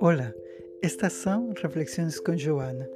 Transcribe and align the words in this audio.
Olá, 0.00 0.32
estas 0.80 1.12
são 1.12 1.52
Reflexões 1.60 2.20
com 2.20 2.36
Joana. 2.36 2.88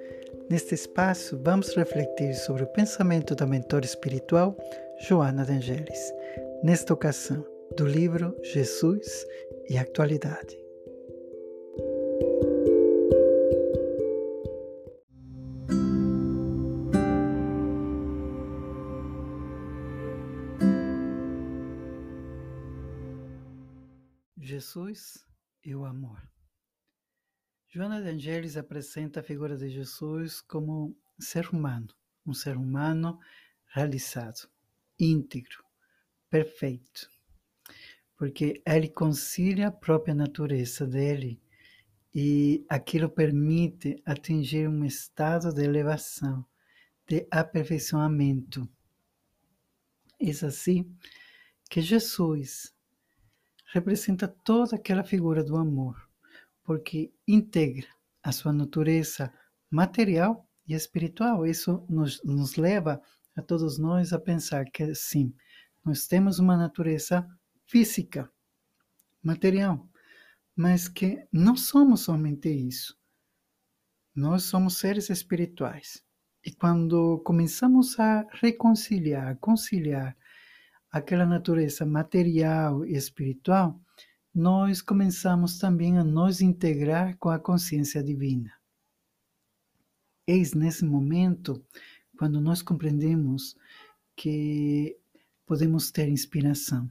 Neste 0.48 0.76
espaço, 0.76 1.36
vamos 1.42 1.74
refletir 1.74 2.32
sobre 2.32 2.62
o 2.62 2.66
pensamento 2.68 3.34
da 3.34 3.44
mentora 3.44 3.84
espiritual 3.84 4.56
Joana 5.00 5.44
de 5.44 5.50
Angelis, 5.50 6.14
nesta 6.62 6.94
ocasião, 6.94 7.44
do 7.76 7.84
livro 7.84 8.36
Jesus 8.44 9.26
e 9.68 9.76
Atualidade. 9.76 10.56
Jesus 24.38 25.26
e 25.64 25.74
o 25.74 25.84
amor. 25.84 26.31
Joana 27.74 28.02
de 28.02 28.10
Angelis 28.10 28.58
apresenta 28.58 29.20
a 29.20 29.22
figura 29.22 29.56
de 29.56 29.70
Jesus 29.70 30.42
como 30.42 30.94
ser 31.18 31.48
humano, 31.48 31.88
um 32.26 32.34
ser 32.34 32.54
humano 32.54 33.18
realizado, 33.64 34.46
íntegro, 35.00 35.64
perfeito, 36.28 37.08
porque 38.14 38.62
ele 38.66 38.90
concilia 38.90 39.68
a 39.68 39.72
própria 39.72 40.14
natureza 40.14 40.86
dele 40.86 41.40
e 42.14 42.62
aquilo 42.68 43.08
permite 43.08 44.02
atingir 44.04 44.68
um 44.68 44.84
estado 44.84 45.50
de 45.50 45.64
elevação, 45.64 46.44
de 47.08 47.26
aperfeiçoamento. 47.30 48.68
É 50.20 50.28
assim 50.28 50.94
que 51.70 51.80
Jesus 51.80 52.70
representa 53.72 54.28
toda 54.28 54.76
aquela 54.76 55.02
figura 55.02 55.42
do 55.42 55.56
amor 55.56 56.11
porque 56.64 57.12
integra 57.26 57.88
a 58.22 58.32
sua 58.32 58.52
natureza 58.52 59.32
material 59.70 60.46
e 60.66 60.74
espiritual. 60.74 61.46
Isso 61.46 61.84
nos, 61.88 62.22
nos 62.24 62.56
leva 62.56 63.00
a 63.36 63.42
todos 63.42 63.78
nós 63.78 64.12
a 64.12 64.18
pensar 64.18 64.66
que 64.66 64.94
sim, 64.94 65.34
nós 65.84 66.06
temos 66.06 66.38
uma 66.38 66.56
natureza 66.56 67.26
física, 67.66 68.30
material, 69.22 69.88
mas 70.54 70.88
que 70.88 71.26
não 71.32 71.56
somos 71.56 72.02
somente 72.02 72.48
isso. 72.48 72.96
Nós 74.14 74.44
somos 74.44 74.78
seres 74.78 75.08
espirituais. 75.08 76.04
E 76.44 76.52
quando 76.52 77.20
começamos 77.24 77.98
a 77.98 78.26
reconciliar, 78.32 79.36
conciliar 79.38 80.16
aquela 80.90 81.24
natureza 81.24 81.86
material 81.86 82.84
e 82.84 82.94
espiritual, 82.94 83.80
nós 84.34 84.80
começamos 84.80 85.58
também 85.58 85.98
a 85.98 86.04
nos 86.04 86.40
integrar 86.40 87.18
com 87.18 87.28
a 87.28 87.38
consciência 87.38 88.02
divina. 88.02 88.50
Eis 90.26 90.54
nesse 90.54 90.86
momento 90.86 91.62
quando 92.16 92.40
nós 92.40 92.62
compreendemos 92.62 93.54
que 94.16 94.96
podemos 95.44 95.90
ter 95.90 96.08
inspiração. 96.08 96.90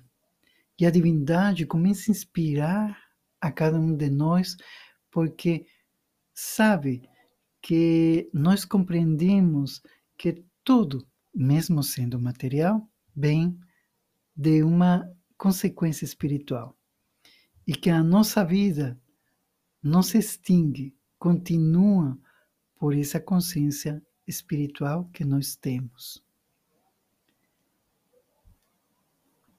E 0.80 0.86
a 0.86 0.92
divindade 0.92 1.66
começa 1.66 2.12
a 2.12 2.14
inspirar 2.14 3.02
a 3.40 3.52
cada 3.52 3.80
um 3.80 3.96
de 3.96 4.10
nós, 4.10 4.56
porque 5.10 5.66
sabe 6.34 7.10
que 7.60 8.30
nós 8.32 8.66
compreendemos 8.66 9.82
que 10.16 10.44
tudo, 10.64 11.08
mesmo 11.34 11.82
sendo 11.82 12.20
material, 12.20 12.88
vem 13.16 13.60
de 14.36 14.62
uma 14.64 15.10
consequência 15.38 16.06
espiritual 16.06 16.78
e 17.72 17.74
que 17.74 17.90
a 17.90 18.04
nossa 18.04 18.44
vida 18.44 19.00
não 19.82 20.04
se 20.04 20.18
extingue, 20.18 20.94
continua 21.18 22.20
por 22.78 22.94
essa 22.94 23.18
consciência 23.18 24.06
espiritual 24.28 25.06
que 25.14 25.24
nós 25.24 25.56
temos. 25.56 26.22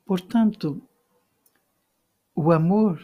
Portanto, 0.05 0.87
o 2.35 2.53
amor 2.53 3.01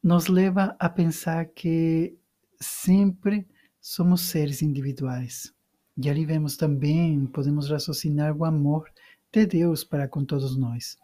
nos 0.00 0.28
leva 0.28 0.76
a 0.78 0.88
pensar 0.88 1.46
que 1.46 2.16
sempre 2.60 3.44
somos 3.80 4.20
seres 4.20 4.62
individuais. 4.62 5.52
E 6.00 6.08
ali 6.08 6.24
vemos 6.24 6.56
também, 6.56 7.26
podemos 7.26 7.68
raciocinar 7.68 8.36
o 8.36 8.44
amor 8.44 8.88
de 9.32 9.46
Deus 9.46 9.82
para 9.82 10.06
com 10.06 10.24
todos 10.24 10.56
nós. 10.56 10.96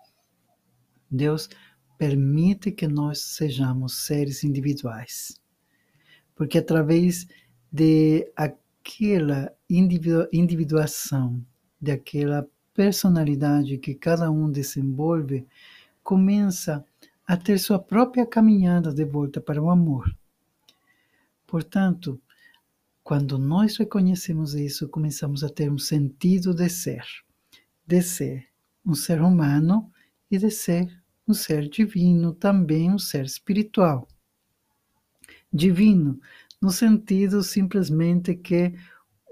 Deus 1.10 1.48
permite 2.00 2.72
que 2.72 2.88
nós 2.88 3.18
sejamos 3.20 4.06
seres 4.06 4.42
individuais. 4.42 5.38
Porque 6.34 6.56
através 6.56 7.28
de 7.70 8.32
aquela 8.34 9.54
individu 9.68 10.26
individuação, 10.32 11.44
daquela 11.78 12.48
personalidade 12.72 13.76
que 13.76 13.94
cada 13.94 14.30
um 14.30 14.50
desenvolve, 14.50 15.46
começa 16.02 16.82
a 17.26 17.36
ter 17.36 17.58
sua 17.58 17.78
própria 17.78 18.24
caminhada 18.24 18.94
de 18.94 19.04
volta 19.04 19.38
para 19.38 19.62
o 19.62 19.68
amor. 19.68 20.10
Portanto, 21.46 22.18
quando 23.04 23.36
nós 23.38 23.76
reconhecemos 23.76 24.54
isso, 24.54 24.88
começamos 24.88 25.44
a 25.44 25.50
ter 25.50 25.70
um 25.70 25.78
sentido 25.78 26.54
de 26.54 26.70
ser, 26.70 27.04
de 27.86 28.00
ser 28.00 28.48
um 28.86 28.94
ser 28.94 29.20
humano 29.20 29.92
e 30.30 30.38
de 30.38 30.50
ser 30.50 30.99
um 31.30 31.34
ser 31.34 31.68
divino, 31.68 32.34
também 32.34 32.90
um 32.90 32.98
ser 32.98 33.24
espiritual. 33.24 34.08
Divino, 35.52 36.20
no 36.60 36.70
sentido 36.70 37.42
simplesmente 37.42 38.34
que 38.34 38.74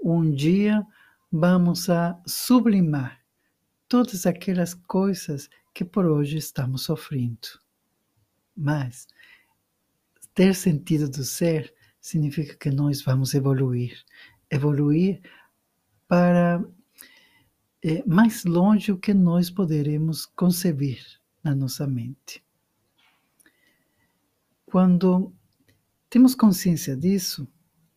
um 0.01 0.31
dia 0.31 0.85
vamos 1.29 1.89
a 1.89 2.19
sublimar 2.25 3.19
todas 3.87 4.25
aquelas 4.25 4.73
coisas 4.73 5.49
que 5.73 5.83
por 5.83 6.05
hoje 6.05 6.37
estamos 6.37 6.83
sofrendo. 6.83 7.47
Mas 8.55 9.07
ter 10.33 10.55
sentido 10.55 11.09
do 11.09 11.23
ser 11.23 11.73
significa 11.99 12.55
que 12.55 12.71
nós 12.71 13.01
vamos 13.01 13.33
evoluir 13.33 14.03
evoluir 14.49 15.21
para 16.07 16.63
é, 17.83 18.03
mais 18.05 18.45
longe 18.45 18.91
o 18.91 18.97
que 18.97 19.13
nós 19.13 19.49
poderemos 19.49 20.25
conceber 20.25 21.18
na 21.49 21.55
nossa 21.55 21.87
mente. 21.87 22.43
Quando 24.65 25.33
temos 26.09 26.35
consciência 26.35 26.95
disso, 26.95 27.47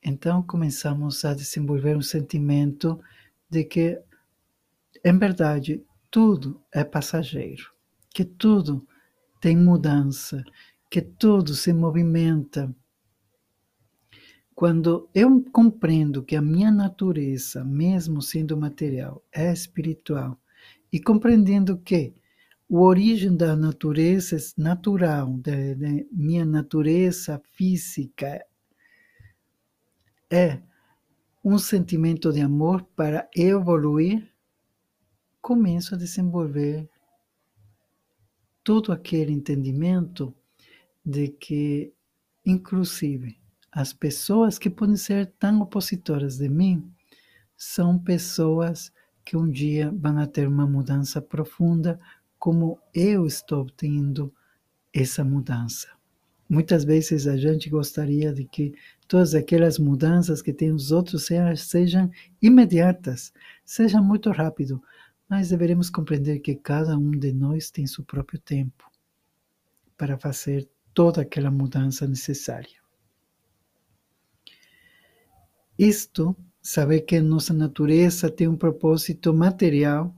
então 0.03 0.43
começamos 0.43 1.25
a 1.25 1.35
desenvolver 1.35 1.97
um 1.97 2.03
sentimento 2.03 2.99
de 3.49 3.65
que, 3.65 4.01
em 5.05 5.19
verdade, 5.19 5.85
tudo 6.11 6.63
é 6.73 6.83
passageiro, 6.83 7.71
que 8.11 8.25
tudo 8.25 8.87
tem 9.41 9.57
mudança, 9.57 10.43
que 10.91 11.03
tudo 11.03 11.55
se 11.55 11.73
movimenta. 11.73 12.75
Quando 14.55 15.11
eu 15.15 15.45
compreendo 15.53 16.23
que 16.23 16.37
a 16.37 16.43
minha 16.43 16.71
natureza, 16.71 17.65
mesmo 17.65 18.23
sendo 18.23 18.57
material, 18.57 19.23
é 19.31 19.53
espiritual, 19.53 20.41
e 20.91 20.99
compreendendo 21.01 21.79
que 21.79 22.15
o 22.73 22.81
origem 22.81 23.37
da 23.37 23.55
natureza 23.55 24.35
natural, 24.57 25.31
da, 25.37 25.53
minha 26.11 26.43
natureza 26.43 27.39
física, 27.53 28.43
é 30.31 30.59
um 31.45 31.59
sentimento 31.59 32.33
de 32.33 32.41
amor 32.41 32.83
para 32.97 33.29
evoluir, 33.37 34.27
começo 35.43 35.95
a 35.95 35.99
desenvolver 35.99 36.89
todo 38.65 38.91
aquele 38.91 39.33
entendimento 39.33 40.35
de 41.05 41.29
que, 41.29 41.93
inclusive, 42.43 43.39
as 43.71 43.93
pessoas 43.93 44.59
que 44.59 44.71
podem 44.71 44.97
ser 44.97 45.27
tão 45.39 45.61
opositoras 45.61 46.39
de 46.39 46.49
mim 46.49 46.91
são 47.55 47.99
pessoas 47.99 48.91
que 49.23 49.37
um 49.37 49.51
dia 49.51 49.93
vão 49.95 50.27
ter 50.27 50.49
uma 50.49 50.67
mudança 50.67 51.21
profunda 51.21 52.01
como 52.43 52.81
eu 52.93 53.25
estou 53.25 53.71
tendo 53.71 54.35
essa 54.93 55.23
mudança. 55.23 55.87
Muitas 56.49 56.83
vezes 56.83 57.29
a 57.29 57.37
gente 57.37 57.71
gostaria 57.71 58.33
de 58.33 58.45
que 58.45 58.75
todas 59.07 59.33
aquelas 59.33 59.79
mudanças 59.79 60.43
que 60.43 60.53
tem 60.53 60.73
os 60.73 60.91
outros 60.91 61.29
sejam 61.59 62.11
imediatas, 62.43 63.33
sejam 63.65 64.03
muito 64.03 64.29
rápido, 64.33 64.83
mas 65.29 65.51
deveremos 65.51 65.89
compreender 65.89 66.41
que 66.41 66.57
cada 66.57 66.99
um 66.99 67.13
de 67.13 67.33
nós 67.33 67.71
tem 67.71 67.87
seu 67.87 68.03
próprio 68.03 68.41
tempo 68.41 68.91
para 69.97 70.19
fazer 70.19 70.69
toda 70.93 71.23
aquela 71.23 71.49
mudança 71.49 72.09
necessária. 72.09 72.83
Isto, 75.79 76.37
saber 76.61 77.03
que 77.03 77.21
nossa 77.21 77.55
natureza 77.55 78.29
tem 78.29 78.49
um 78.49 78.57
propósito 78.57 79.33
material 79.33 80.13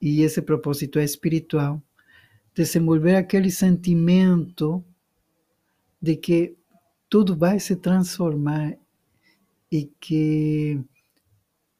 e 0.00 0.22
esse 0.22 0.40
propósito 0.40 0.98
é 0.98 1.04
espiritual, 1.04 1.82
desenvolver 2.54 3.16
aquele 3.16 3.50
sentimento 3.50 4.84
de 6.00 6.16
que 6.16 6.56
tudo 7.08 7.36
vai 7.36 7.60
se 7.60 7.76
transformar 7.76 8.76
e 9.70 9.84
que 10.00 10.80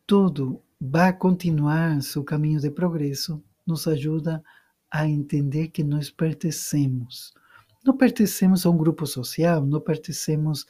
tudo 0.07 0.63
vai 0.81 1.13
continuar 1.13 2.03
seu 2.03 2.25
caminho 2.25 2.61
de 2.61 2.71
progresso, 2.71 3.43
nos 3.67 3.87
ajuda 3.87 4.43
a 4.91 5.07
entender 5.07 5.69
que 5.69 5.85
nós 5.85 6.11
pertencemos. 6.11 7.33
Não 7.85 7.97
pertencemos 7.97 8.67
a 8.67 8.71
um 8.71 8.77
grupo 8.77 9.07
social, 9.07 9.65
não 9.65 9.81
pertencemos 9.81 10.67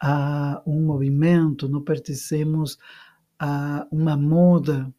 a 0.00 0.62
um 0.66 0.86
movimento, 0.86 1.68
não 1.68 1.82
pertencemos 1.82 2.78
a 3.38 3.86
uma 3.90 4.16
moda. 4.16 4.92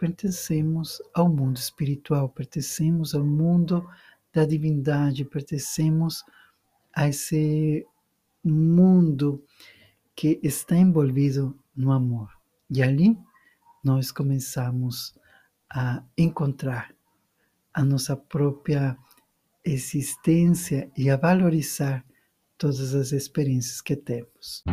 Pertencemos 0.00 1.02
ao 1.12 1.28
mundo 1.28 1.58
espiritual, 1.58 2.30
pertencemos 2.30 3.14
ao 3.14 3.22
mundo 3.22 3.86
da 4.32 4.46
divindade, 4.46 5.26
pertencemos 5.26 6.24
a 6.96 7.06
esse 7.06 7.86
mundo 8.42 9.44
que 10.16 10.40
está 10.42 10.74
envolvido 10.74 11.54
no 11.76 11.92
amor. 11.92 12.30
E 12.70 12.82
ali 12.82 13.14
nós 13.84 14.10
começamos 14.10 15.14
a 15.68 16.02
encontrar 16.16 16.94
a 17.74 17.84
nossa 17.84 18.16
própria 18.16 18.96
existência 19.62 20.90
e 20.96 21.10
a 21.10 21.18
valorizar 21.18 22.02
todas 22.56 22.94
as 22.94 23.12
experiências 23.12 23.82
que 23.82 23.94
temos. 23.94 24.64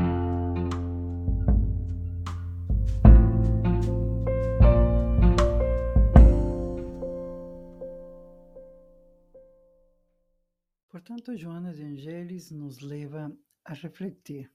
Portanto, 11.28 11.42
Joana 11.42 11.74
de 11.74 11.84
Angelis 11.84 12.52
nos 12.52 12.80
leva 12.80 13.38
a 13.66 13.74
refletir 13.74 14.50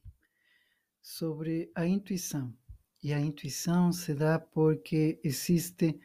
sobre 1.02 1.70
a 1.74 1.86
intuição. 1.86 2.56
E 3.02 3.12
a 3.12 3.20
intuição 3.20 3.92
se 3.92 4.14
dá 4.14 4.38
porque 4.38 5.20
existe 5.22 6.00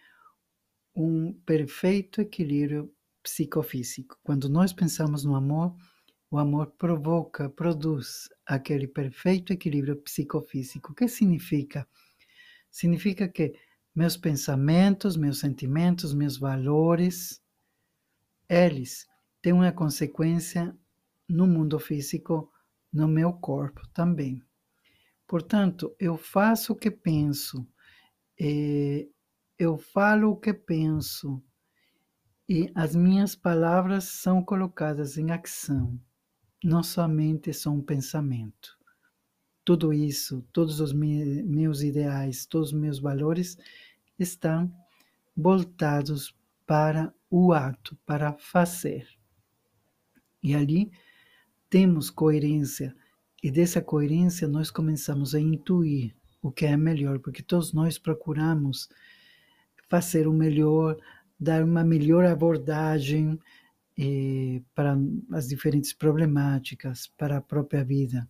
um 0.93 1.31
perfeito 1.45 2.19
equilíbrio 2.19 2.93
psicofísico. 3.23 4.19
Quando 4.21 4.49
nós 4.49 4.73
pensamos 4.73 5.23
no 5.23 5.35
amor, 5.35 5.73
o 6.29 6.37
amor 6.37 6.71
provoca, 6.71 7.49
produz 7.49 8.27
aquele 8.45 8.89
perfeito 8.89 9.53
equilíbrio 9.53 9.95
psicofísico. 10.01 10.91
O 10.91 10.95
que 10.95 11.07
significa? 11.07 11.87
Significa 12.69 13.29
que 13.29 13.57
meus 13.95 14.17
pensamentos, 14.17 15.15
meus 15.15 15.39
sentimentos, 15.39 16.13
meus 16.13 16.37
valores, 16.37 17.41
eles 18.49 19.06
têm 19.47 19.53
uma 19.53 19.71
consequência 19.71 20.77
no 21.25 21.47
mundo 21.47 21.79
físico, 21.79 22.51
no 22.91 23.07
meu 23.07 23.31
corpo 23.31 23.87
também. 23.93 24.43
Portanto, 25.25 25.95
eu 25.97 26.17
faço 26.17 26.73
o 26.73 26.75
que 26.75 26.91
penso, 26.91 27.65
eh, 28.37 29.07
eu 29.57 29.77
falo 29.77 30.31
o 30.31 30.35
que 30.35 30.53
penso 30.53 31.41
e 32.49 32.69
as 32.75 32.93
minhas 32.93 33.35
palavras 33.35 34.03
são 34.03 34.43
colocadas 34.43 35.17
em 35.17 35.31
ação, 35.31 35.97
não 36.61 36.83
somente 36.83 37.53
são 37.53 37.77
um 37.77 37.81
pensamento. 37.81 38.77
Tudo 39.63 39.93
isso, 39.93 40.45
todos 40.51 40.81
os 40.81 40.91
meus 40.91 41.81
ideais, 41.81 42.45
todos 42.45 42.73
os 42.73 42.77
meus 42.77 42.99
valores 42.99 43.57
estão 44.19 44.69
voltados 45.37 46.37
para 46.65 47.13
o 47.29 47.53
ato, 47.53 47.97
para 48.05 48.33
fazer. 48.33 49.16
E 50.41 50.55
ali 50.55 50.91
temos 51.69 52.09
coerência, 52.09 52.95
e 53.43 53.51
dessa 53.51 53.81
coerência 53.81 54.47
nós 54.47 54.71
começamos 54.71 55.35
a 55.35 55.39
intuir 55.39 56.15
o 56.41 56.51
que 56.51 56.65
é 56.65 56.77
melhor, 56.77 57.19
porque 57.19 57.43
todos 57.43 57.73
nós 57.73 57.97
procuramos 57.97 58.89
fazer 59.89 60.27
o 60.27 60.33
melhor, 60.33 60.97
dar 61.39 61.63
uma 61.63 61.83
melhor 61.83 62.25
abordagem 62.25 63.39
eh, 63.97 64.61
para 64.73 64.97
as 65.31 65.47
diferentes 65.47 65.93
problemáticas, 65.93 67.07
para 67.17 67.37
a 67.37 67.41
própria 67.41 67.83
vida. 67.83 68.29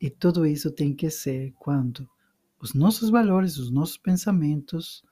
E 0.00 0.10
tudo 0.10 0.46
isso 0.46 0.70
tem 0.70 0.94
que 0.94 1.10
ser 1.10 1.52
quando 1.58 2.08
os 2.60 2.74
nossos 2.74 3.10
valores, 3.10 3.58
os 3.58 3.70
nossos 3.70 3.96
pensamentos, 3.96 5.02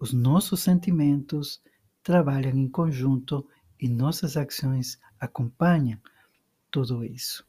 os 0.00 0.12
nossos 0.12 0.60
sentimentos 0.60 1.60
trabalham 2.02 2.56
em 2.56 2.68
conjunto 2.68 3.46
e 3.80 3.88
nossas 3.88 4.36
ações 4.36 4.98
acompanham 5.20 6.00
tudo 6.70 7.04
isso. 7.04 7.46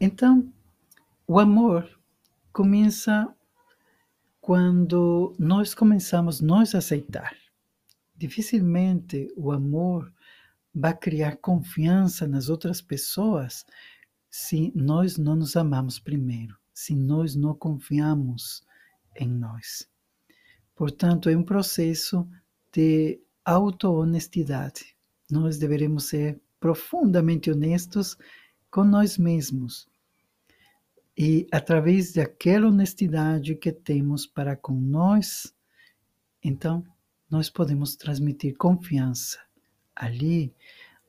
Então, 0.00 0.52
o 1.26 1.38
amor 1.38 1.98
começa 2.52 3.34
quando 4.40 5.34
nós 5.38 5.74
começamos 5.74 6.40
a 6.74 6.78
aceitar. 6.78 7.36
Dificilmente 8.14 9.28
o 9.36 9.50
amor 9.50 10.12
vai 10.74 10.96
criar 10.96 11.36
confiança 11.36 12.28
nas 12.28 12.48
outras 12.48 12.80
pessoas 12.80 13.64
se 14.30 14.70
nós 14.74 15.16
não 15.16 15.34
nos 15.34 15.56
amamos 15.56 15.98
primeiro, 15.98 16.56
se 16.72 16.94
nós 16.94 17.34
não 17.34 17.54
confiamos 17.54 18.62
em 19.16 19.28
nós. 19.28 19.88
Portanto, 20.74 21.30
é 21.30 21.36
um 21.36 21.42
processo 21.42 22.28
de 22.70 23.18
auto-honestidade. 23.46 24.94
Nós 25.30 25.56
deveremos 25.56 26.04
ser 26.08 26.38
profundamente 26.60 27.50
honestos 27.50 28.18
com 28.70 28.84
nós 28.84 29.16
mesmos 29.16 29.88
e 31.16 31.46
através 31.50 32.12
daquela 32.12 32.68
honestidade 32.68 33.54
que 33.54 33.72
temos 33.72 34.26
para 34.26 34.54
com 34.54 34.74
nós, 34.74 35.54
então 36.44 36.84
nós 37.30 37.48
podemos 37.48 37.96
transmitir 37.96 38.54
confiança. 38.56 39.38
Ali, 39.94 40.54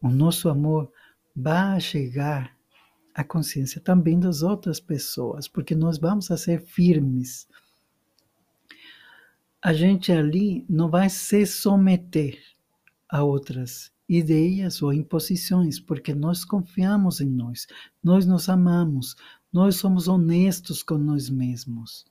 o 0.01 0.07
nosso 0.07 0.47
amor 0.47 0.89
vai 1.35 1.81
chegar 1.81 2.55
à 3.13 3.21
consciência 3.21 3.81
também 3.81 4.17
das 4.17 4.43
outras 4.43 4.79
pessoas, 4.79 5.45
porque 5.45 5.75
nós 5.75 5.97
vamos 5.97 6.27
ser 6.27 6.61
firmes. 6.61 7.45
A 9.67 9.73
gente 9.73 10.13
ali 10.13 10.65
não 10.69 10.89
vai 10.89 11.09
se 11.09 11.45
someter 11.45 12.39
a 13.09 13.21
outras 13.21 13.91
ideias 14.07 14.81
ou 14.81 14.93
imposições, 14.93 15.77
porque 15.77 16.15
nós 16.15 16.45
confiamos 16.45 17.19
em 17.19 17.29
nós, 17.29 17.67
nós 18.01 18.25
nos 18.25 18.47
amamos, 18.47 19.17
nós 19.51 19.75
somos 19.75 20.07
honestos 20.07 20.81
com 20.81 20.97
nós 20.97 21.29
mesmos. 21.29 22.05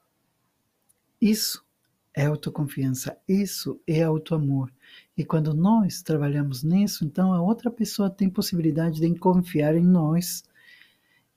Isso 1.18 1.64
é 2.12 2.26
autoconfiança, 2.26 3.16
isso 3.26 3.80
é 3.86 4.02
autoamor. 4.02 4.70
E 5.16 5.24
quando 5.24 5.54
nós 5.54 6.02
trabalhamos 6.02 6.62
nisso, 6.62 7.06
então 7.06 7.32
a 7.32 7.40
outra 7.40 7.70
pessoa 7.70 8.10
tem 8.10 8.28
possibilidade 8.28 9.00
de 9.00 9.18
confiar 9.18 9.74
em 9.74 9.86
nós 9.86 10.44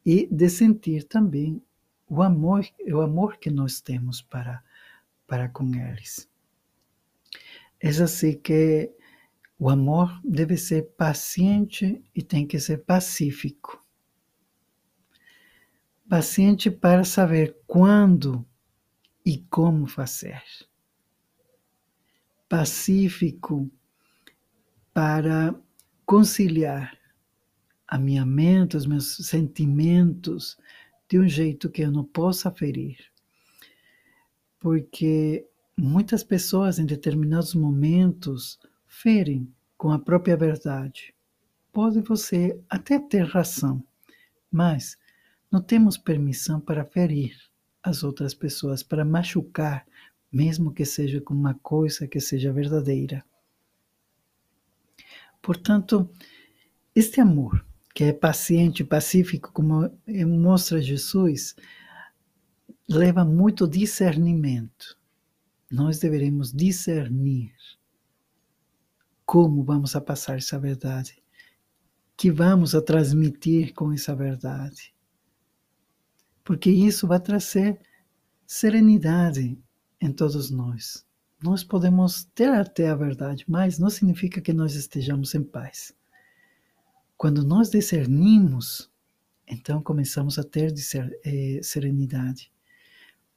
e 0.06 0.28
de 0.30 0.50
sentir 0.50 1.06
também 1.06 1.62
o 2.10 2.22
amor, 2.22 2.68
o 2.92 3.00
amor 3.00 3.38
que 3.38 3.50
nós 3.50 3.80
temos 3.80 4.22
para 4.22 4.62
para 5.30 5.48
com 5.48 5.74
eles. 5.74 6.30
É 7.80 7.88
assim 7.88 8.38
que 8.38 8.92
o 9.58 9.70
amor 9.70 10.20
deve 10.26 10.58
ser 10.58 10.84
paciente 10.98 12.04
e 12.14 12.22
tem 12.22 12.46
que 12.46 12.60
ser 12.60 12.80
pacífico 12.80 13.82
paciente 16.10 16.72
para 16.72 17.04
saber 17.04 17.56
quando 17.68 18.44
e 19.24 19.38
como 19.44 19.86
fazer. 19.86 20.42
Pacífico 22.50 23.70
para 24.92 25.54
conciliar 26.04 26.98
a 27.88 28.00
minha 28.00 28.26
mente, 28.26 28.76
os 28.76 28.88
meus 28.88 29.18
sentimentos, 29.18 30.58
de 31.08 31.20
um 31.20 31.28
jeito 31.28 31.70
que 31.70 31.84
eu 31.84 31.92
não 31.92 32.04
possa 32.04 32.52
ferir. 32.52 32.98
Porque 34.60 35.48
muitas 35.78 36.24
pessoas, 36.24 36.80
em 36.80 36.86
determinados 36.86 37.56
momentos, 37.56 38.60
ferem 38.86 39.52
com 39.78 39.92
a 39.92 40.00
própria 40.00 40.36
verdade. 40.36 41.14
Pode 41.72 42.02
você 42.02 42.60
até 42.70 43.00
ter 43.00 43.24
razão, 43.24 43.82
mas 44.52 44.98
não 45.52 45.62
temos 45.62 45.98
permissão 45.98 46.60
para 46.60 46.84
ferir 46.84 47.36
as 47.82 48.04
outras 48.04 48.34
pessoas, 48.34 48.84
para 48.84 49.06
machucar, 49.06 49.86
mesmo 50.32 50.74
que 50.74 50.84
seja 50.84 51.22
com 51.22 51.34
uma 51.34 51.54
coisa 51.54 52.08
que 52.08 52.20
seja 52.20 52.52
verdadeira. 52.52 53.24
Portanto, 55.42 56.10
este 56.94 57.22
amor, 57.22 57.66
que 57.96 58.04
é 58.04 58.14
paciente, 58.14 58.84
pacífico, 58.84 59.52
como 59.54 59.90
mostra 60.38 60.82
Jesus, 60.82 61.56
leva 62.90 63.24
muito 63.24 63.68
discernimento. 63.68 64.98
Nós 65.72 66.00
deveremos 66.00 66.52
discernir 66.52 67.54
como 69.24 69.64
vamos 69.64 69.96
a 69.96 70.02
passar 70.02 70.40
essa 70.40 70.60
verdade, 70.60 71.22
que 72.18 72.32
vamos 72.32 72.74
a 72.74 72.82
transmitir 72.82 73.76
com 73.76 73.94
essa 73.94 74.16
verdade. 74.16 74.92
Porque 76.44 76.72
isso 76.72 77.08
vai 77.08 77.20
trazer 77.20 77.80
serenidade 78.48 79.56
em 80.02 80.12
todos 80.12 80.50
nós. 80.50 81.06
Nós 81.44 81.64
podemos 81.64 82.24
ter 82.34 82.50
até 82.50 82.90
a 82.90 82.96
verdade, 82.96 83.46
mas 83.48 83.78
não 83.78 83.92
significa 83.92 84.42
que 84.42 84.52
nós 84.52 84.74
estejamos 84.74 85.36
em 85.36 85.44
paz. 85.44 85.94
Quando 87.16 87.44
nós 87.44 87.70
discernimos, 87.70 88.92
então 89.48 89.80
começamos 89.80 90.40
a 90.40 90.44
ter 90.44 90.74
eh, 91.24 91.60
serenidade, 91.62 92.52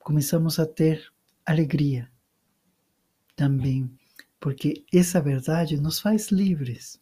começamos 0.02 0.58
a 0.58 0.66
ter 0.66 1.12
alegria 1.44 2.10
também, 3.34 3.90
porque 4.38 4.84
essa 4.92 5.20
verdade 5.20 5.80
nos 5.80 6.00
faz 6.00 6.30
livres. 6.30 7.00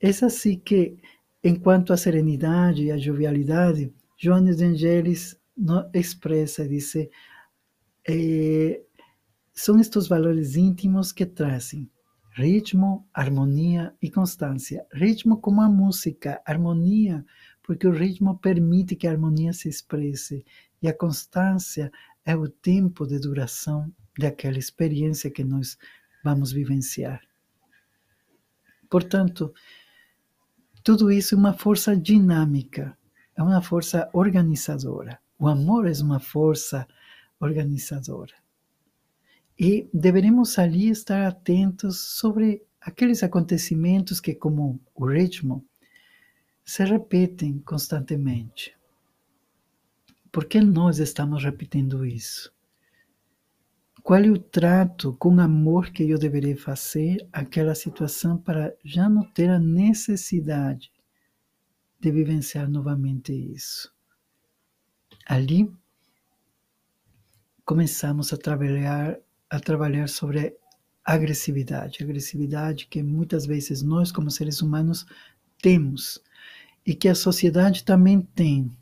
É 0.00 0.08
assim 0.08 0.58
que, 0.58 0.96
enquanto 1.44 1.92
a 1.92 1.96
serenidade 1.96 2.84
e 2.84 2.90
a 2.90 2.98
jovialidade, 2.98 3.92
Joanes 4.16 4.56
de 4.56 4.64
Angelis 4.64 5.36
expressa, 5.94 6.66
diz, 6.66 6.94
eh, 8.08 8.82
são 9.52 9.78
estes 9.78 10.08
valores 10.08 10.56
íntimos 10.56 11.12
que 11.12 11.26
trazem 11.26 11.90
ritmo, 12.34 13.06
harmonia 13.12 13.94
e 14.00 14.10
constância. 14.10 14.86
Ritmo 14.92 15.36
como 15.38 15.60
a 15.60 15.68
música, 15.68 16.40
harmonia, 16.46 17.24
porque 17.62 17.86
o 17.86 17.92
ritmo 17.92 18.38
permite 18.38 18.96
que 18.96 19.06
a 19.06 19.10
harmonia 19.10 19.52
se 19.52 19.68
expresse, 19.68 20.44
e 20.82 20.88
a 20.88 20.92
constância 20.92 21.92
é 22.24 22.34
o 22.36 22.48
tempo 22.48 23.06
de 23.06 23.18
duração 23.18 23.92
daquela 24.18 24.58
experiência 24.58 25.30
que 25.30 25.44
nós 25.44 25.78
vamos 26.24 26.52
vivenciar. 26.52 27.20
Portanto, 28.90 29.54
tudo 30.84 31.10
isso 31.10 31.34
é 31.34 31.38
uma 31.38 31.54
força 31.54 31.96
dinâmica, 31.96 32.96
é 33.36 33.42
uma 33.42 33.62
força 33.62 34.10
organizadora. 34.12 35.18
O 35.38 35.48
amor 35.48 35.88
é 35.88 35.92
uma 36.02 36.20
força 36.20 36.86
organizadora. 37.40 38.34
E 39.58 39.88
deveremos 39.92 40.58
ali 40.58 40.88
estar 40.88 41.26
atentos 41.26 42.00
sobre 42.00 42.62
aqueles 42.80 43.22
acontecimentos 43.22 44.20
que, 44.20 44.34
como 44.34 44.80
o 44.94 45.06
ritmo, 45.06 45.64
se 46.64 46.84
repetem 46.84 47.58
constantemente. 47.60 48.76
Por 50.32 50.46
que 50.46 50.62
nós 50.62 50.98
estamos 50.98 51.44
repetindo 51.44 52.06
isso? 52.06 52.50
Qual 54.02 54.18
é 54.18 54.30
o 54.30 54.38
trato 54.38 55.14
com 55.18 55.38
amor 55.38 55.90
que 55.90 56.08
eu 56.08 56.18
deveria 56.18 56.56
fazer 56.56 57.28
àquela 57.30 57.74
situação 57.74 58.38
para 58.38 58.74
já 58.82 59.10
não 59.10 59.22
ter 59.22 59.50
a 59.50 59.58
necessidade 59.58 60.90
de 62.00 62.10
vivenciar 62.10 62.66
novamente 62.66 63.30
isso? 63.30 63.94
Ali 65.26 65.70
começamos 67.64 68.32
a 68.32 68.38
trabalhar 68.38 69.20
a 69.50 69.60
trabalhar 69.60 70.08
sobre 70.08 70.56
agressividade, 71.04 72.02
agressividade 72.02 72.86
que 72.86 73.02
muitas 73.02 73.44
vezes 73.44 73.82
nós 73.82 74.10
como 74.10 74.30
seres 74.30 74.62
humanos 74.62 75.04
temos 75.60 76.18
e 76.86 76.94
que 76.94 77.06
a 77.06 77.14
sociedade 77.14 77.84
também 77.84 78.22
tem. 78.22 78.74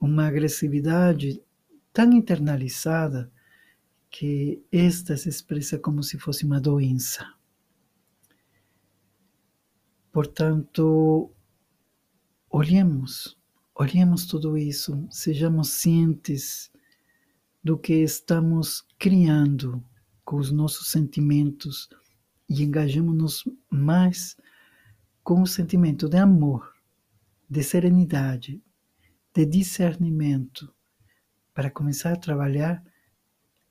Uma 0.00 0.26
agressividade 0.26 1.42
tão 1.92 2.12
internalizada 2.12 3.30
que 4.10 4.62
esta 4.70 5.16
se 5.16 5.28
expressa 5.28 5.78
como 5.78 6.02
se 6.02 6.18
fosse 6.18 6.44
uma 6.44 6.60
doença. 6.60 7.26
Portanto, 10.12 11.30
olhemos, 12.50 13.36
olhemos 13.74 14.26
tudo 14.26 14.56
isso, 14.56 15.06
sejamos 15.10 15.70
cientes 15.70 16.70
do 17.62 17.78
que 17.78 17.94
estamos 17.94 18.86
criando 18.98 19.84
com 20.24 20.36
os 20.36 20.50
nossos 20.50 20.90
sentimentos 20.90 21.88
e 22.48 22.62
engajemos-nos 22.62 23.44
mais 23.70 24.36
com 25.22 25.42
o 25.42 25.46
sentimento 25.46 26.08
de 26.08 26.16
amor, 26.16 26.72
de 27.48 27.62
serenidade, 27.62 28.62
de 29.38 29.46
discernimento, 29.46 30.74
para 31.54 31.70
começar 31.70 32.12
a 32.12 32.16
trabalhar 32.16 32.82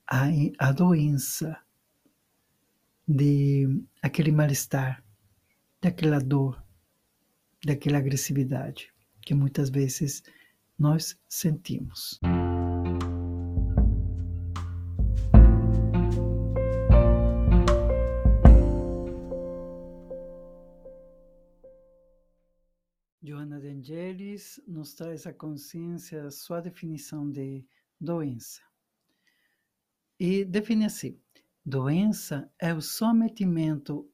a, 0.07 0.27
a 0.59 0.71
doença 0.71 1.57
de 3.05 3.83
aquele 4.01 4.31
mal-estar, 4.31 5.03
daquela 5.81 6.19
dor, 6.19 6.63
daquela 7.65 7.97
agressividade 7.97 8.93
que 9.21 9.33
muitas 9.33 9.69
vezes 9.69 10.24
nós 10.79 11.19
sentimos. 11.27 12.17
Angelis 23.88 24.60
nos 24.67 24.94
traz 24.94 25.25
a 25.25 25.32
consciência, 25.32 26.29
sua 26.29 26.60
definição 26.60 27.32
de 27.32 27.65
doença. 27.98 28.62
E 30.20 30.44
define 30.44 30.84
assim: 30.84 31.17
doença 31.65 32.51
é 32.60 32.74
o 32.74 32.82
sometimento 32.82 34.12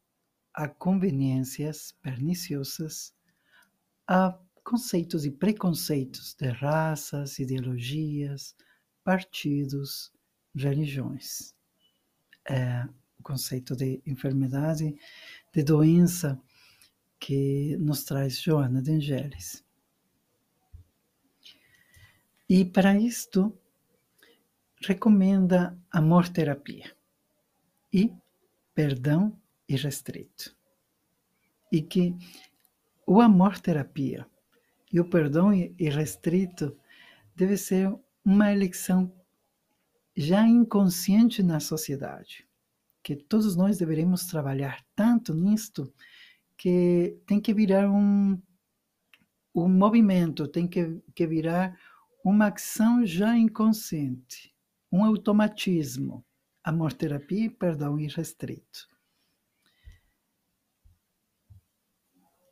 a 0.53 0.67
conveniências 0.67 1.91
perniciosas, 2.03 3.15
a 4.07 4.39
conceitos 4.63 5.25
e 5.25 5.31
preconceitos 5.31 6.35
de 6.35 6.49
raças, 6.49 7.39
ideologias, 7.39 8.55
partidos, 9.03 10.13
religiões. 10.55 11.55
É 12.47 12.87
o 13.17 13.23
conceito 13.23 13.75
de 13.75 14.03
enfermidade, 14.05 14.95
de 15.51 15.63
doença 15.63 16.39
que 17.19 17.75
nos 17.77 18.03
traz 18.03 18.39
Joana 18.39 18.79
de 18.79 18.91
Angelis. 18.91 19.62
E 22.55 22.63
para 22.63 22.95
isto, 22.95 23.51
recomenda 24.79 25.75
amor 25.89 26.29
terapia 26.29 26.95
e 27.91 28.13
perdão 28.75 29.35
irrestrito. 29.67 30.55
E 31.71 31.81
que 31.81 32.15
o 33.07 33.19
amor 33.19 33.57
terapia 33.59 34.27
e 34.91 34.99
o 34.99 35.09
perdão 35.09 35.51
irrestrito 35.51 36.77
deve 37.35 37.57
ser 37.57 37.91
uma 38.23 38.51
eleição 38.51 39.11
já 40.15 40.47
inconsciente 40.47 41.41
na 41.41 41.59
sociedade, 41.59 42.47
que 43.01 43.15
todos 43.15 43.55
nós 43.55 43.79
deveríamos 43.79 44.27
trabalhar 44.27 44.85
tanto 44.95 45.33
nisto 45.33 45.91
que 46.55 47.17
tem 47.25 47.41
que 47.41 47.51
virar 47.51 47.89
um, 47.89 48.39
um 49.55 49.67
movimento, 49.67 50.47
tem 50.47 50.67
que, 50.67 51.01
que 51.15 51.25
virar 51.25 51.75
uma 52.23 52.47
ação 52.47 53.05
já 53.05 53.37
inconsciente, 53.37 54.55
um 54.91 55.03
automatismo, 55.03 56.23
amor-terapia 56.63 57.45
e 57.45 57.49
perdão 57.49 57.99
irrestrito. 57.99 58.87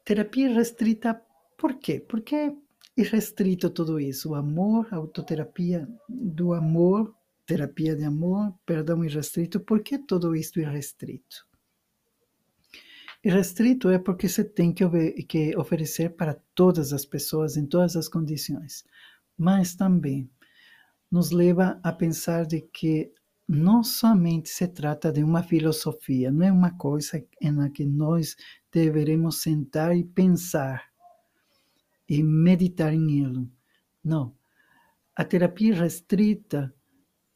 Terapia 0.04 0.54
restrita, 0.54 1.22
por 1.58 1.75
quê? 1.75 2.00
Porque 2.00 2.36
é 2.36 2.56
irrestrito 2.98 3.70
tudo 3.70 4.00
isso, 4.00 4.32
o 4.32 4.36
amor, 4.36 4.88
a 4.92 4.98
autoterapia 4.98 5.88
do 6.10 6.54
amor, 6.54 7.16
terapia 7.46 7.96
de 7.96 8.04
amor, 8.04 8.54
perdão 8.66 9.06
irrestrito, 9.06 9.60
por 9.60 9.82
que 9.82 9.98
tudo 9.98 10.36
isso 10.36 10.60
irrestrito? 10.60 11.48
E 13.24 13.30
restrito 13.30 13.90
é 13.90 14.00
porque 14.00 14.28
você 14.28 14.44
tem 14.44 14.74
que, 14.74 14.84
que 15.24 15.56
oferecer 15.56 16.10
para 16.16 16.34
todas 16.56 16.92
as 16.92 17.06
pessoas, 17.06 17.56
em 17.56 17.68
todas 17.68 17.96
as 17.96 18.08
condições. 18.08 18.84
Mas 19.38 19.76
também 19.76 20.30
nos 21.10 21.32
leva 21.32 21.80
a 21.84 21.92
pensar 21.92 22.46
de 22.46 22.62
que 22.62 23.12
não 23.48 23.84
somente 23.84 24.50
se 24.50 24.68
trata 24.68 25.12
de 25.12 25.24
uma 25.24 25.44
filosofia, 25.44 26.32
não 26.32 26.46
é 26.46 26.52
uma 26.52 26.72
coisa 26.72 27.24
em 27.42 27.72
que 27.72 27.86
nós 27.86 28.36
deveremos 28.72 29.42
sentar 29.42 29.96
e 29.96 30.04
pensar 30.04 30.90
e 32.08 32.24
meditar 32.24 32.94
em. 32.94 33.52
Não. 34.04 34.36
A 35.16 35.26
terapia 35.26 35.76
restrita 35.76 36.74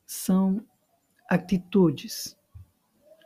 são 0.06 0.66
atitudes, 1.30 2.38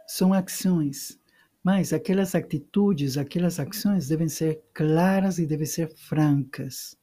são 0.07 0.33
ações 0.33 1.19
mas 1.63 1.91
aquelas 1.91 2.35
atitudes, 2.35 3.17
aquelas 3.17 3.59
ações 3.59 4.07
devem 4.07 4.29
ser 4.29 4.63
claras 4.73 5.39
e 5.39 5.45
devem 5.45 5.65
ser 5.65 5.93
francas. 5.95 6.97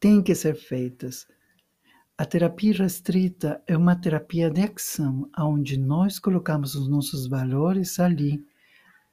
Tem 0.00 0.22
que 0.22 0.34
ser 0.34 0.54
feitas. 0.54 1.26
A 2.16 2.24
terapia 2.24 2.72
restrita 2.72 3.62
é 3.66 3.76
uma 3.76 3.96
terapia 3.96 4.48
de 4.48 4.62
ação, 4.62 5.28
onde 5.36 5.76
nós 5.76 6.18
colocamos 6.20 6.76
os 6.76 6.88
nossos 6.88 7.26
valores 7.26 7.98
ali 7.98 8.44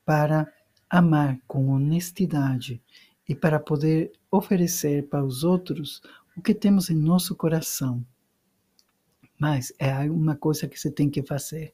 para 0.06 0.52
amar 0.90 1.40
com 1.48 1.70
honestidade 1.70 2.82
e 3.28 3.34
para 3.34 3.60
poder 3.60 4.12
oferecer 4.30 5.08
para 5.08 5.26
os 5.26 5.44
outros 5.44 6.02
o 6.38 6.42
que 6.42 6.54
temos 6.54 6.90
em 6.92 6.96
nosso 6.96 7.36
coração. 7.36 8.06
Mas 9.40 9.74
é 9.80 9.92
uma 10.10 10.36
coisa 10.36 10.68
que 10.68 10.80
você 10.80 10.92
tem 10.92 11.10
que 11.10 11.24
fazer. 11.24 11.74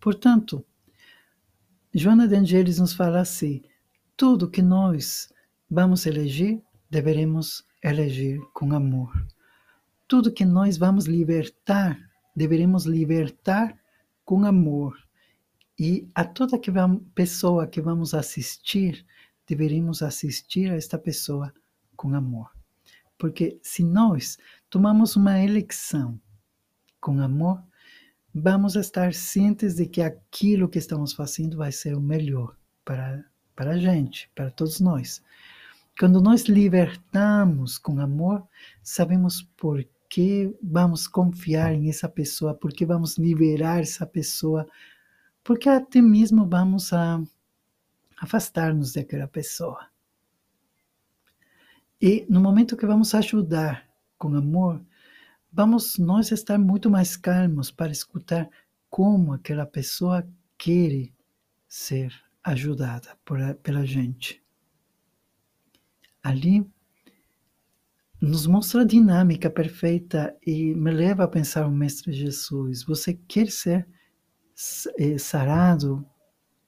Portanto, 0.00 0.64
Joana 1.92 2.28
de 2.28 2.36
Angelis 2.36 2.78
nos 2.78 2.94
fala 2.94 3.20
assim: 3.20 3.62
tudo 4.16 4.50
que 4.50 4.62
nós 4.62 5.32
vamos 5.68 6.06
eleger, 6.06 6.62
deveremos 6.88 7.64
eleger 7.84 8.40
com 8.54 8.72
amor. 8.72 9.12
Tudo 10.08 10.32
que 10.32 10.44
nós 10.44 10.78
vamos 10.78 11.04
libertar, 11.04 11.98
deveremos 12.34 12.86
libertar 12.86 13.78
com 14.24 14.44
amor. 14.44 14.96
E 15.78 16.08
a 16.14 16.24
toda 16.24 16.58
que 16.58 16.70
vamos, 16.70 17.02
pessoa 17.14 17.66
que 17.66 17.82
vamos 17.82 18.14
assistir, 18.14 19.04
deveríamos 19.46 20.02
assistir 20.02 20.70
a 20.70 20.76
esta 20.76 20.98
pessoa 20.98 21.52
com 21.94 22.14
amor. 22.14 22.50
Porque 23.18 23.58
se 23.62 23.84
nós 23.84 24.38
tomamos 24.70 25.14
uma 25.14 25.38
eleição 25.38 26.18
com 27.00 27.20
amor, 27.20 27.62
vamos 28.34 28.76
estar 28.76 29.12
cientes 29.12 29.76
de 29.76 29.86
que 29.86 30.00
aquilo 30.00 30.68
que 30.68 30.78
estamos 30.78 31.12
fazendo 31.12 31.58
vai 31.58 31.70
ser 31.70 31.94
o 31.94 32.00
melhor 32.00 32.56
para, 32.84 33.24
para 33.54 33.72
a 33.72 33.78
gente, 33.78 34.30
para 34.34 34.50
todos 34.50 34.80
nós. 34.80 35.22
Quando 35.98 36.20
nós 36.20 36.42
libertamos 36.44 37.78
com 37.78 38.00
amor, 38.00 38.46
sabemos 38.82 39.42
por 39.56 39.86
que 40.08 40.56
vamos 40.62 41.06
confiar 41.06 41.72
em 41.72 41.88
essa 41.88 42.08
pessoa, 42.08 42.54
por 42.54 42.72
que 42.72 42.84
vamos 42.84 43.16
liberar 43.16 43.80
essa 43.80 44.06
pessoa, 44.06 44.66
porque 45.42 45.68
até 45.68 46.00
mesmo 46.00 46.48
vamos 46.48 46.90
afastar-nos 48.16 48.92
daquela 48.92 49.28
pessoa. 49.28 49.88
E 52.00 52.26
no 52.28 52.40
momento 52.40 52.76
que 52.76 52.86
vamos 52.86 53.14
ajudar 53.14 53.88
com 54.18 54.34
amor, 54.34 54.84
vamos 55.52 55.96
nós 55.98 56.30
estar 56.30 56.58
muito 56.58 56.90
mais 56.90 57.16
calmos 57.16 57.70
para 57.70 57.92
escutar 57.92 58.48
como 58.90 59.32
aquela 59.32 59.64
pessoa 59.64 60.26
quer 60.58 61.12
ser 61.66 62.12
ajudada 62.42 63.16
por, 63.24 63.38
pela 63.62 63.86
gente. 63.86 64.43
Ali 66.24 66.66
nos 68.18 68.46
mostra 68.46 68.80
a 68.80 68.86
dinâmica 68.86 69.50
perfeita 69.50 70.34
e 70.46 70.74
me 70.74 70.90
leva 70.90 71.24
a 71.24 71.28
pensar 71.28 71.66
o 71.66 71.70
Mestre 71.70 72.14
Jesus. 72.14 72.82
Você 72.84 73.12
quer 73.12 73.50
ser 73.50 73.86
eh, 74.98 75.18
sarado, 75.18 76.02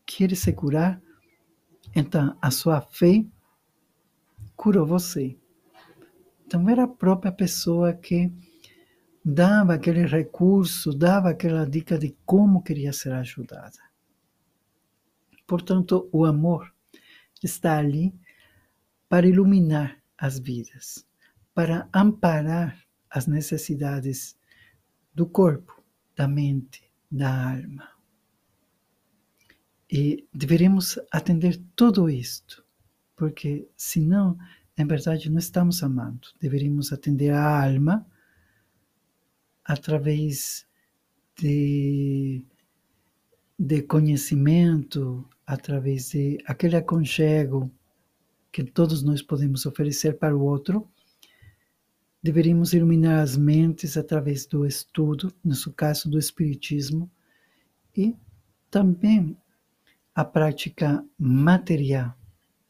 quer 0.05 0.37
se 0.37 0.53
curar, 0.53 1.01
então 1.95 2.37
a 2.43 2.51
sua 2.51 2.83
fé 2.83 3.25
curou 4.55 4.85
você. 4.85 5.39
Então 6.47 6.69
era 6.69 6.85
a 6.85 6.89
própria 6.89 7.33
pessoa 7.33 7.95
que 7.95 8.31
dava 9.25 9.73
aquele 9.73 10.05
recurso, 10.05 10.93
dava 10.93 11.31
aquela 11.31 11.65
dica 11.67 11.99
de 11.99 12.15
como 12.27 12.63
queria 12.63 12.93
ser 12.93 13.13
ajudada. 13.13 13.79
Portanto, 15.47 16.11
o 16.13 16.27
amor 16.27 16.71
está 17.43 17.79
ali 17.79 18.15
para 19.09 19.27
iluminar 19.27 20.03
as 20.19 20.39
vidas, 20.39 21.07
para 21.55 21.89
amparar 21.93 22.87
as 23.11 23.27
necessidades 23.27 24.37
do 25.15 25.27
corpo, 25.27 25.83
da 26.15 26.27
mente, 26.27 26.83
da 27.11 27.53
alma. 27.53 27.89
E 29.91 30.27
deveremos 30.35 30.99
atender 31.13 31.63
tudo 31.77 32.11
isto, 32.11 32.65
porque 33.15 33.69
senão, 33.77 34.37
em 34.77 34.87
verdade, 34.87 35.31
não 35.31 35.39
estamos 35.39 35.83
amando. 35.83 36.29
Deveríamos 36.41 36.93
atender 36.93 37.31
a 37.31 37.65
alma 37.65 38.07
através 39.65 40.67
de, 41.37 42.45
de 43.59 43.83
conhecimento, 43.83 45.29
através 45.47 46.11
de 46.11 46.39
aquele 46.47 46.77
aconchego 46.77 47.71
que 48.57 48.65
todos 48.65 49.03
nós 49.03 49.21
podemos 49.21 49.67
oferecer 49.67 50.17
para 50.17 50.35
o 50.35 50.41
outro. 50.41 50.89
Deveríamos 52.23 52.73
iluminar 52.73 53.23
as 53.23 53.37
mentes 53.37 53.99
através 53.99 54.47
do 54.47 54.65
estudo, 54.65 55.31
seu 55.53 55.75
caso 55.75 56.09
do 56.09 56.19
Espiritismo, 56.19 57.11
e 57.95 58.17
também 58.71 59.37
a 60.15 60.25
prática 60.25 61.05
material 61.19 62.17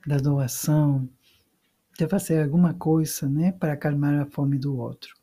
da 0.05 0.17
doação, 0.17 1.09
de 1.97 2.09
fazer 2.09 2.43
alguma 2.43 2.75
coisa 2.75 3.29
né, 3.29 3.53
para 3.53 3.75
acalmar 3.75 4.21
a 4.21 4.27
fome 4.27 4.59
do 4.59 4.77
outro. 4.77 5.15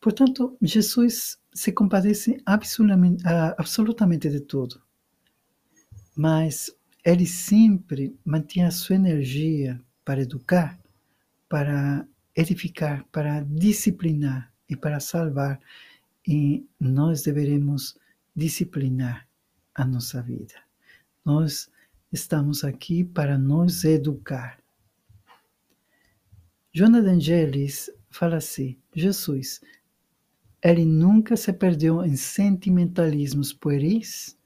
Portanto, 0.00 0.56
Jesus 0.62 1.40
se 1.52 1.72
compadece 1.72 2.40
absolutamente, 2.46 3.24
absolutamente 3.56 4.30
de 4.30 4.38
tudo, 4.38 4.80
mas 6.14 6.77
ele 7.08 7.24
sempre 7.24 8.14
mantinha 8.22 8.68
a 8.68 8.70
sua 8.70 8.96
energia 8.96 9.80
para 10.04 10.20
educar, 10.20 10.78
para 11.48 12.06
edificar, 12.36 13.02
para 13.10 13.40
disciplinar 13.40 14.52
e 14.68 14.76
para 14.76 15.00
salvar. 15.00 15.58
E 16.26 16.66
nós 16.78 17.22
deveremos 17.22 17.96
disciplinar 18.36 19.26
a 19.74 19.86
nossa 19.86 20.20
vida. 20.20 20.52
Nós 21.24 21.70
estamos 22.12 22.62
aqui 22.62 23.04
para 23.04 23.38
nos 23.38 23.84
educar. 23.84 24.58
Joana 26.70 27.00
de 27.00 27.08
Angelis 27.08 27.90
fala 28.10 28.36
assim: 28.36 28.76
Jesus, 28.94 29.62
ele 30.62 30.84
nunca 30.84 31.38
se 31.38 31.54
perdeu 31.54 32.04
em 32.04 32.16
sentimentalismos 32.16 33.50
pueris 33.50 34.36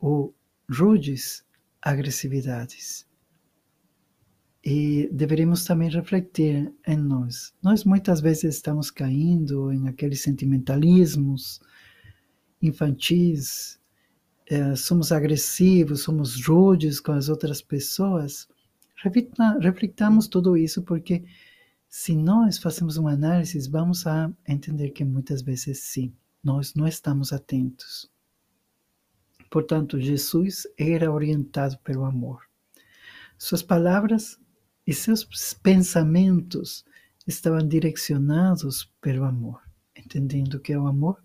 ou 0.00 0.34
rudes 0.68 1.43
agressividades. 1.84 3.06
E 4.64 5.10
deveríamos 5.12 5.64
também 5.64 5.90
refletir 5.90 6.72
em 6.86 6.96
nós. 6.96 7.52
Nós 7.62 7.84
muitas 7.84 8.22
vezes 8.22 8.54
estamos 8.54 8.90
caindo 8.90 9.70
em 9.70 9.86
aqueles 9.88 10.22
sentimentalismos 10.22 11.60
infantis, 12.62 13.78
é, 14.46 14.74
somos 14.74 15.12
agressivos, 15.12 16.00
somos 16.02 16.42
rudes 16.46 16.98
com 16.98 17.12
as 17.12 17.28
outras 17.28 17.60
pessoas. 17.60 18.48
refletamos 19.60 20.26
tudo 20.26 20.56
isso 20.56 20.82
porque 20.82 21.24
se 21.90 22.16
nós 22.16 22.56
fazemos 22.56 22.96
uma 22.96 23.12
análise, 23.12 23.68
vamos 23.68 24.06
a 24.06 24.32
entender 24.48 24.90
que 24.90 25.04
muitas 25.04 25.42
vezes 25.42 25.80
sim, 25.80 26.14
nós 26.42 26.74
não 26.74 26.88
estamos 26.88 27.34
atentos. 27.34 28.10
Portanto, 29.50 30.00
Jesus 30.00 30.66
era 30.76 31.10
orientado 31.10 31.78
pelo 31.78 32.04
amor. 32.04 32.42
Suas 33.38 33.62
palavras 33.62 34.38
e 34.86 34.92
seus 34.92 35.24
pensamentos 35.62 36.84
estavam 37.26 37.66
direcionados 37.66 38.92
pelo 39.00 39.24
amor, 39.24 39.62
entendendo 39.96 40.60
que 40.60 40.76
o 40.76 40.86
amor 40.86 41.22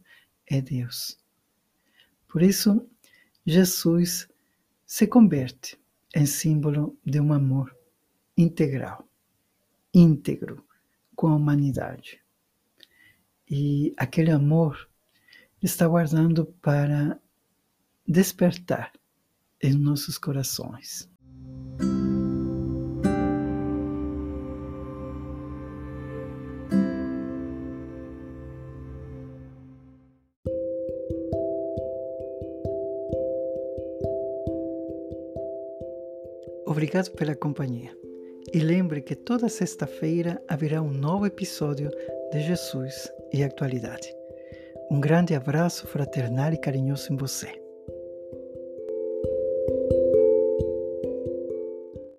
é 0.48 0.62
Deus. 0.62 1.20
Por 2.28 2.42
isso, 2.42 2.88
Jesus 3.46 4.28
se 4.86 5.08
converte 5.08 5.78
em 6.16 6.26
símbolo 6.26 6.98
de 7.06 7.20
um 7.20 7.34
amor 7.34 7.76
integral, 8.38 9.08
íntegro 9.94 10.66
com 11.16 11.28
a 11.28 11.36
humanidade. 11.36 12.22
E 13.50 13.94
aquele 13.98 14.32
amor 14.32 14.90
está 15.62 15.88
guardando 15.88 16.46
para 16.62 17.20
despertar 18.10 18.92
em 19.62 19.74
nossos 19.74 20.18
corações. 20.18 21.08
Obrigado 36.66 37.12
pela 37.12 37.36
companhia. 37.36 37.96
E 38.52 38.58
lembre 38.58 39.02
que 39.02 39.14
toda 39.14 39.48
sexta-feira 39.48 40.42
haverá 40.48 40.82
um 40.82 40.92
novo 40.92 41.28
episódio 41.28 41.92
de 42.32 42.40
Jesus 42.42 43.12
e 43.32 43.44
Atualidade. 43.44 44.12
Um 44.90 45.00
grande 45.00 45.36
abraço 45.36 45.86
fraternal 45.86 46.52
e 46.52 46.58
carinhoso 46.58 47.14
em 47.14 47.18
você. 47.18 47.59